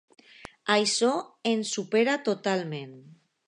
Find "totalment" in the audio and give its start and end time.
2.31-3.01